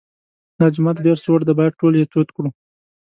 دا 0.59 0.67
جومات 0.75 0.97
ډېر 1.05 1.17
سوړ 1.25 1.39
دی 1.47 1.53
باید 1.59 1.77
ټول 1.79 1.93
یې 1.99 2.05
تود 2.11 2.27
کړو. 2.35 2.49